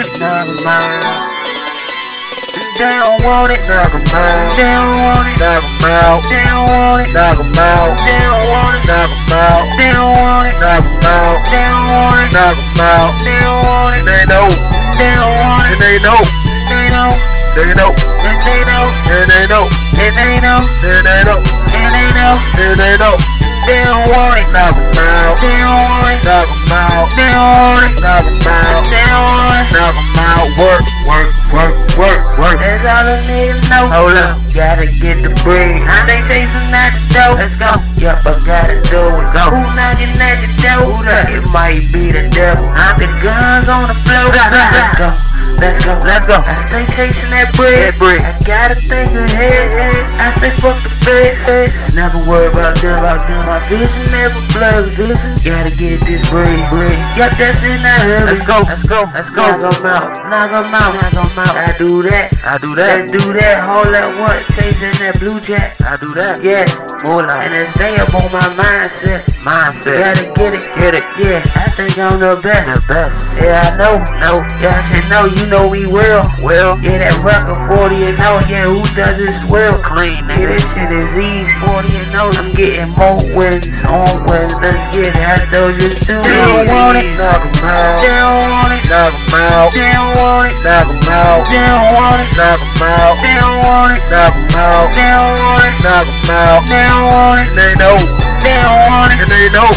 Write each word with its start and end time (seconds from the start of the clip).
'em 0.00 0.66
out. 0.66 0.88
They 2.78 2.88
don't 2.96 3.20
want 3.24 3.52
it, 3.52 3.60
'em 3.68 4.00
out. 4.16 4.56
They 4.56 4.64
don't 4.64 4.96
want 4.96 5.28
it, 5.28 5.42
'em 5.42 5.84
out. 5.84 6.22
They 6.30 6.44
don't 6.48 6.64
want 6.72 7.04
it, 7.04 7.14
'em 7.14 7.52
out. 7.60 8.00
They 8.00 8.22
don't 8.24 8.40
want 8.48 8.72
it, 8.72 8.88
'em 8.88 9.36
out. 9.36 9.68
They 9.76 9.92
don't 9.92 10.16
want 10.16 10.48
it, 10.48 10.62
'em 10.62 10.86
out. 11.04 11.44
They 11.52 11.68
don't 11.68 11.92
want 11.92 12.24
it, 12.24 12.32
'em 12.32 12.80
out. 12.80 13.12
They 13.20 13.36
don't 13.44 13.60
want 13.68 13.96
it, 13.96 14.04
They 14.08 14.24
know, 14.32 14.48
they 14.96 15.12
don't 15.14 15.36
want 15.44 15.68
it, 15.70 15.78
they 15.78 15.98
know, 16.00 16.20
they 16.72 16.88
don't, 16.88 17.12
they 17.52 17.74
know, 17.76 17.92
they 18.48 18.64
know, 18.64 18.88
they 19.12 19.44
know, 19.46 19.68
they 19.92 20.08
know, 20.08 20.32
they 20.72 21.84
know, 21.84 22.32
they 22.56 22.72
know. 22.72 22.80
they 22.80 22.96
know. 22.96 23.16
They 23.64 23.84
don't 23.84 24.08
want 24.10 24.38
it, 24.40 24.54
'em 24.56 24.74
out, 24.98 25.38
they 25.40 25.54
don't 25.62 25.78
want 25.86 26.10
it, 26.10 26.26
'em 26.26 26.72
out, 26.72 27.08
they 27.14 27.30
don't 27.30 27.54
want 27.54 27.84
it, 27.86 27.91
knock 29.72 29.96
'em 29.96 30.18
out. 30.20 30.46
Work, 30.60 30.84
work, 31.08 31.28
work, 31.52 31.74
work, 31.98 32.20
work. 32.38 32.58
That's 32.60 32.84
all 32.86 33.08
a 33.08 33.16
nigga 33.26 33.56
know. 33.72 33.84
Hold 33.88 34.16
up. 34.20 34.38
Gotta 34.52 34.86
get 35.00 35.24
the 35.24 35.32
bread. 35.42 35.82
I 35.82 36.04
they 36.06 36.44
some 36.46 36.68
at 36.72 36.92
the 36.92 37.02
door. 37.16 37.32
Let's 37.40 37.56
go. 37.56 37.72
Yup, 37.96 38.20
I 38.28 38.32
gotta 38.44 38.76
do 38.86 39.00
it. 39.00 39.32
Go. 39.32 39.44
Who 39.50 39.60
knocking 39.72 40.14
at 40.20 40.38
the 40.44 40.50
door? 40.60 41.00
Who? 41.00 41.36
It 41.36 41.44
might 41.52 41.82
be 41.92 42.12
the 42.12 42.28
devil. 42.30 42.68
I'm 42.76 43.00
the 43.00 43.08
guns 43.18 43.68
on 43.68 43.88
the 43.88 43.96
floor. 44.04 44.28
Let's 44.30 44.98
go. 44.98 45.31
Let's 45.62 45.86
go. 45.86 45.94
Let's 46.02 46.26
go. 46.26 46.42
I 46.42 46.54
stay 46.66 46.82
chasing 46.90 47.30
that 47.30 47.54
bread. 47.54 47.94
That 47.94 47.96
bread. 48.02 48.18
I 48.18 48.34
gotta 48.42 48.74
think 48.74 49.14
ahead. 49.14 49.70
I 50.18 50.34
say 50.42 50.50
fuck 50.58 50.74
the 50.82 50.90
fed. 51.06 51.70
Never 51.94 52.18
worry 52.26 52.50
about 52.50 52.74
them. 52.82 52.98
About 52.98 53.22
them. 53.30 53.38
My 53.46 53.62
vision 53.70 54.10
never 54.10 54.42
blurs. 54.58 54.90
Vision. 54.98 55.14
Gotta 55.46 55.70
get 55.78 56.02
this 56.02 56.22
bread. 56.34 56.58
Bread. 56.66 56.98
Yup, 57.14 57.30
that's 57.38 57.62
in 57.62 57.78
that 57.86 58.02
hood. 58.02 58.26
Let's 58.34 58.42
go, 58.42 58.58
let's 58.66 58.86
go, 58.90 59.06
let's 59.14 59.30
go. 59.30 59.46
Knock 59.54 59.78
'em 59.78 59.86
out. 59.86 60.10
Knock 60.26 60.50
'em 60.50 60.74
out. 60.74 60.92
Knock 60.98 61.30
'em 61.30 61.38
out. 61.38 61.54
I 61.54 61.70
do 61.78 62.02
that. 62.10 62.34
I 62.42 62.58
do 62.58 62.74
Let's 62.74 63.12
do 63.12 63.32
that, 63.38 63.62
hold 63.64 63.94
that 63.94 64.10
what? 64.18 64.42
Chasing 64.58 64.90
that 64.98 65.14
blue 65.22 65.38
jack. 65.46 65.78
I 65.86 65.94
do 65.96 66.10
that. 66.18 66.42
Yeah, 66.42 66.66
Moolah, 67.06 67.38
and 67.38 67.54
it's 67.54 67.70
stay 67.78 67.94
up 68.02 68.10
on 68.14 68.26
my 68.34 68.42
mindset. 68.58 69.22
mindset, 69.46 70.02
Gotta 70.02 70.26
get 70.34 70.50
it, 70.58 70.64
get 70.74 70.92
it, 70.98 71.06
yeah. 71.22 71.38
I 71.54 71.70
think 71.70 71.94
I'm 72.02 72.18
the 72.18 72.34
best. 72.42 72.66
the 72.66 72.82
best. 72.90 73.14
Yeah, 73.38 73.62
I 73.62 73.70
know. 73.78 73.94
No, 74.18 74.32
Yeah, 74.58 74.74
I 74.74 74.82
said 74.90 75.06
no, 75.08 75.26
you 75.30 75.46
know 75.52 75.68
we 75.68 75.84
will. 75.84 76.24
well, 76.40 76.80
Yeah, 76.80 77.04
that 77.04 77.12
record 77.20 77.60
40 77.68 78.08
and 78.08 78.16
0. 78.16 78.40
Yeah, 78.48 78.72
who 78.72 78.80
does 78.96 79.20
this 79.20 79.36
well? 79.52 79.76
clean, 79.84 80.16
Yeah, 80.24 80.40
nigga. 80.40 80.56
this 80.56 80.64
shit 80.72 80.88
is 80.96 81.08
easy. 81.12 81.52
40 81.60 81.92
and 82.00 82.08
0. 82.08 82.32
I'm 82.40 82.50
getting 82.56 82.88
more 82.96 83.20
wins 83.36 83.68
on 83.84 84.08
wins. 84.24 84.56
Let's 84.64 84.80
get 84.96 85.12
it. 85.12 85.20
I 85.20 85.36
told 85.52 85.76
you 85.76 85.92
to. 85.92 86.14
They 86.24 86.40
don't 86.40 86.64
want 86.72 86.96
it. 86.96 87.12
Knock 87.20 87.44
'em 87.44 87.68
out, 87.68 88.00
They 88.00 88.16
don't 88.16 88.40
want 88.48 88.72
it. 88.72 88.82
knock 88.88 89.12
'em 89.12 89.36
out, 89.36 89.68
They 89.76 89.92
don't 89.92 90.16
want 90.16 90.48
it. 90.48 90.56
knock 90.64 90.88
'em 90.88 91.12
out, 91.12 91.44
They 91.52 91.60
don't 91.68 91.88
want 91.92 92.20
it. 92.24 92.32
knock 92.32 92.60
'em 92.64 92.88
out, 92.88 93.14
They 93.20 93.36
don't 93.36 93.60
want 93.60 93.92
it. 93.92 94.02
knock 94.08 94.32
'em 94.32 94.56
out, 94.56 94.88
They 94.96 95.04
don't 95.04 95.36
want 95.36 95.64
it. 95.68 95.76
knock 95.84 96.08
'em 96.08 96.32
out. 96.32 96.60
They 96.64 96.80
don't 96.88 97.04
want 97.12 97.36
it. 97.44 97.48
They 97.52 97.72
know, 97.76 97.96
They 98.40 98.56
don't 98.56 98.80
want 98.88 99.12
it. 99.12 99.20
and 99.20 99.28
they 99.28 99.46
know, 99.52 99.68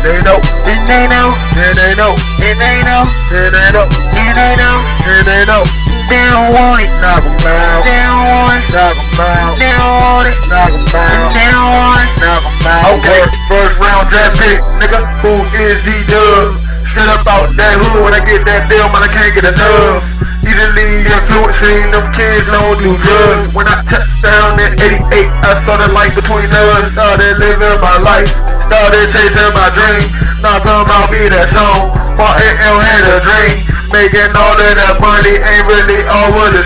They 0.00 0.16
know. 0.24 0.40
And 0.64 0.80
they 0.88 1.04
know. 1.12 1.28
and 1.60 1.76
they 1.76 1.92
know, 1.94 2.16
And 2.40 2.56
they 2.56 2.80
know. 2.88 3.04
and 3.04 3.52
they 3.52 3.68
know, 3.70 3.84
And 4.16 4.32
they 4.32 4.56
know. 4.56 4.76
and 4.80 5.24
they 5.28 5.44
know. 5.44 5.62
They 6.08 6.24
don't 6.32 6.50
want 6.56 6.80
it. 6.82 6.90
Knock 7.04 7.22
'em 7.22 7.36
out, 7.46 7.84
They 7.84 8.00
don't 8.02 8.24
want 8.26 8.56
it. 8.56 8.64
knock 8.74 8.96
'em 8.96 9.20
out, 9.20 9.54
They 9.60 9.70
don't 9.76 10.00
want 10.00 10.26
it. 10.26 10.36
knock 10.50 10.72
'em 10.72 10.96
out, 10.96 11.30
They 11.36 11.46
don't 11.52 11.70
want 11.70 12.00
it. 12.02 12.10
knock 12.18 12.42
'em 12.48 12.66
out. 12.66 12.98
Okay, 12.98 13.22
first 13.46 13.76
round 13.78 14.08
draft 14.10 14.40
pick, 14.40 14.58
nigga. 14.80 15.00
Who 15.22 15.32
is 15.62 15.84
he 15.84 15.96
dub? 16.10 16.56
Straight 16.90 17.08
up 17.14 17.22
out 17.28 17.46
that 17.54 17.74
hood 17.78 18.02
when 18.02 18.14
I 18.14 18.20
get 18.24 18.42
that 18.48 18.68
bill, 18.68 18.88
man, 18.90 19.04
I 19.04 19.08
can't 19.14 19.32
get 19.36 19.44
enough. 19.44 20.02
Easily 20.42 21.06
influencing 21.06 21.92
them 21.92 22.10
kids, 22.16 22.46
don't 22.50 22.74
do 22.82 22.96
drugs. 23.04 23.52
When 23.54 23.68
I 23.68 23.78
touched 23.86 24.09
down 24.20 24.60
in 24.60 24.72
88, 24.76 25.28
I 25.42 25.50
started 25.64 25.92
life 25.96 26.14
between 26.14 26.48
us. 26.52 26.92
Started 26.92 27.36
living 27.40 27.80
my 27.80 27.96
life, 28.04 28.28
started 28.68 29.06
chasing 29.08 29.52
my 29.56 29.68
dream. 29.72 30.04
Now 30.44 30.60
come 30.60 30.88
out, 30.88 31.08
be 31.08 31.28
that 31.28 31.48
song. 31.52 31.92
Martin 32.16 32.54
L 32.64 32.78
had 32.80 33.04
a 33.08 33.16
dream. 33.24 33.56
Making 33.90 34.30
all 34.38 34.54
of 34.54 34.72
that 34.78 35.02
money 35.02 35.34
ain't 35.34 35.66
really 35.66 35.98
all 36.06 36.30
what 36.38 36.54
it. 36.54 36.62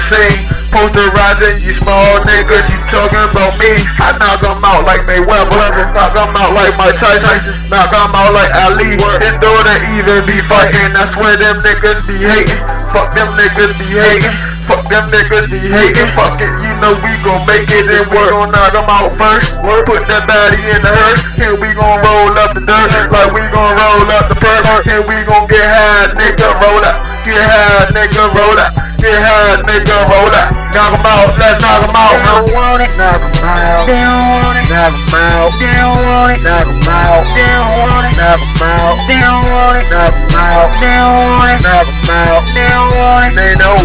Posterizing 0.75 1.57
you 1.65 1.73
small 1.73 2.21
niggas, 2.27 2.67
you 2.69 2.79
talking 2.91 3.27
about 3.33 3.55
me. 3.63 3.73
I 3.97 4.13
knock 4.19 4.43
'em 4.45 4.61
out 4.61 4.85
like 4.85 5.07
Mayweather, 5.07 5.89
knock 5.95 6.19
'em 6.19 6.37
out 6.37 6.53
like 6.53 6.77
Mike 6.77 6.99
Tyson, 7.01 7.65
knock 7.71 7.95
'em 7.95 8.13
out 8.13 8.35
like 8.35 8.53
Ali. 8.67 8.99
His 9.23 9.37
daughter 9.41 9.77
even 9.95 10.27
be 10.27 10.43
fighting, 10.51 10.93
I 10.93 11.09
swear 11.15 11.39
them 11.39 11.57
niggas 11.63 12.05
be 12.11 12.19
hating. 12.21 12.61
Fuck 12.93 13.15
them 13.15 13.33
niggas 13.33 13.73
be 13.79 13.87
hating. 13.97 14.54
Fuck 14.65 14.89
them 14.89 15.05
niggas 15.13 15.53
be 15.53 15.61
hating. 15.69 16.09
Fuck 16.17 16.41
it, 16.41 16.49
you 16.65 16.73
know 16.81 16.97
we 17.05 17.13
gon' 17.21 17.45
make 17.45 17.69
it 17.69 17.85
and 17.85 18.09
work. 18.13 18.33
Gon' 18.33 18.51
knock 18.51 18.75
'em 18.75 18.89
out 18.89 19.13
first. 19.21 19.61
Put 19.61 20.09
that 20.09 20.25
body 20.25 20.61
in 20.73 20.81
the 20.81 20.89
hearse. 20.89 21.23
And 21.45 21.61
we 21.61 21.69
gon' 21.77 22.01
roll 22.01 22.33
up 22.33 22.57
the 22.57 22.65
dirt 22.65 23.13
like 23.13 23.31
we 23.37 23.45
gon' 23.53 23.77
roll 23.77 24.09
up 24.09 24.29
the 24.33 24.37
perk. 24.41 24.87
And 24.89 25.05
we 25.05 25.17
gon' 25.29 25.47
get 25.49 25.69
high, 25.69 26.17
nigga, 26.17 26.49
roll 26.61 26.81
up. 26.81 26.97
Get 27.25 27.41
high, 27.41 27.93
nigga, 27.93 28.25
roll 28.33 28.57
up. 28.57 28.73
Get 29.01 29.21
high, 29.21 29.61
nigga, 29.69 29.97
roll 30.09 30.33
up. 30.33 30.49
Knock 30.75 30.91
'em 30.91 31.07
out, 31.07 31.29
let's 31.39 31.61
knock 31.63 31.85
'em 31.85 31.95
out, 31.95 32.13
They 32.17 32.25
don't 32.25 32.49
want 32.57 32.83
it. 32.83 32.91
Knock 32.99 33.21
'em 33.21 33.47
out, 33.47 33.87
They 33.87 34.01
don't 34.01 34.27
want 34.27 34.57
it. 34.59 34.67
knock 34.73 34.97
'em 34.97 35.15
out, 35.15 35.53
They 35.61 35.73
don't 35.77 36.01
want 36.09 36.33
it. 36.35 36.41
knock 36.43 36.67
'em 36.67 36.89
out, 36.89 37.23
They 37.37 37.47
don't 37.47 37.69
want 37.79 38.05
it. 38.09 38.17
knock 38.19 38.41
'em 38.41 38.63
out, 38.65 38.97
They 39.07 39.21
don't 39.21 39.45
want 39.53 39.77
it. 39.77 39.87
knock 39.93 40.15
'em 40.17 40.37
out, 40.41 40.73
They 40.81 40.93
don't 40.99 41.15
want 41.15 41.53
it. 41.53 41.61
knock 41.63 41.87
'em 41.87 42.11
out. 42.11 42.43
They 42.55 42.67
don't 42.73 42.91
want 42.97 43.25
it. 43.29 43.35
they 43.39 43.53
know, 43.61 43.77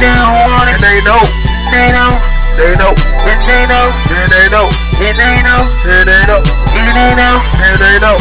They 0.00 0.12
don't 0.12 0.36
want 0.44 0.68
it. 0.70 0.78
they 0.80 1.00
know, 1.08 1.20
They 1.72 1.88
know. 1.92 2.12
they 2.56 2.72
know, 2.76 2.92
And 3.26 3.40
they 3.48 3.62
know. 3.68 3.86
and 4.12 4.28
they 4.30 4.44
know, 4.52 4.66
And 5.00 5.16
they 5.18 5.36
know. 5.44 5.60
and 5.88 6.06
they 6.06 6.22
know, 6.28 6.40
And 6.76 6.90
they 6.96 7.10
know. 7.16 7.36
and 7.64 7.76
they 7.80 7.96
know. 8.00 8.16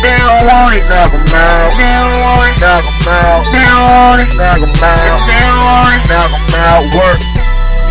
They 0.00 0.16
don't 0.16 0.46
want 0.48 0.72
it. 0.74 0.84
Knock 0.88 1.12
'em 1.12 1.20
out, 1.36 1.76
They 1.76 1.92
don't 1.92 2.16
want 2.24 2.48
it. 2.48 2.56
knock 2.56 2.84
'em 2.88 3.08
out, 3.12 3.44
They 3.52 3.60
don't 3.68 3.84
want 3.84 4.20
it. 4.24 4.32
knock 4.40 4.60
'em 4.64 4.72
out, 4.80 5.20
They 5.28 5.40
don't 5.44 5.60
want 5.60 5.92
it. 5.92 6.02
knock 6.08 6.30
'em 6.32 6.54
out. 6.56 6.82
Work. 6.96 7.20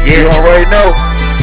You 0.09 0.25
already 0.33 0.65
know. 0.73 0.89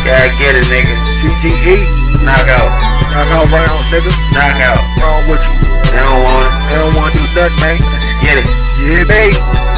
gotta 0.03 0.29
get 0.43 0.57
it, 0.59 0.67
nigga. 0.67 0.95
CTE, 1.23 1.87
Knock 2.27 2.49
out. 2.51 2.71
knock 3.15 3.31
out 3.31 3.47
rounds, 3.55 3.87
nigga. 3.95 4.11
Knock 4.35 4.59
out. 4.67 4.83
Wrong 4.99 5.23
with 5.31 5.43
you. 5.47 5.71
They 5.95 6.03
don't 6.03 6.23
want 6.27 6.51
it. 6.51 6.71
They 6.71 6.77
don't 6.83 6.95
want 6.99 7.15
to 7.15 7.19
do 7.21 7.27
nothing, 7.41 7.61
man. 7.63 7.79
Get 8.23 8.39
it. 8.43 8.49
Yeah, 8.83 9.05
me. 9.07 9.31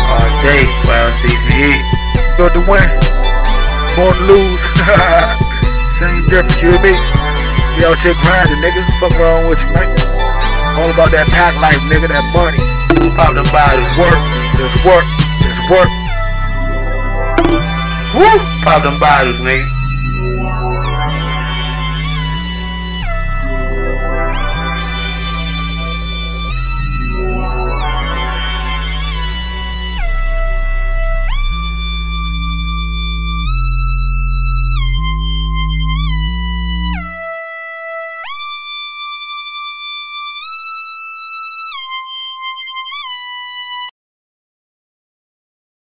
All 0.09 0.25
day. 0.41 0.65
Well, 0.89 1.11
CCE. 1.21 1.98
Go 2.39 2.49
to 2.49 2.63
win. 2.71 2.87
Born 3.99 4.15
to 4.15 4.25
lose. 4.31 4.63
Same 5.99 6.23
difference, 6.31 6.63
you 6.63 6.71
and 6.71 6.83
me. 6.87 6.95
We 7.75 7.83
out 7.83 7.99
here 7.99 8.15
grinding, 8.23 8.63
nigga. 8.63 8.87
Fuck 9.03 9.19
wrong 9.19 9.51
with 9.51 9.59
you, 9.59 9.67
man. 9.75 9.91
All 10.79 10.89
about 10.89 11.11
that 11.11 11.27
pack 11.35 11.59
life, 11.59 11.83
nigga, 11.91 12.07
that 12.07 12.23
money. 12.31 12.63
Pop 13.19 13.35
them 13.35 13.43
bottles. 13.51 13.91
Work, 13.99 14.23
just 14.55 14.79
work, 14.87 15.03
just 15.43 15.63
work. 15.67 15.91
Woo! 18.15 18.39
Pop 18.63 18.85
them 18.87 19.01
bottles, 19.01 19.43
nigga. 19.43 20.78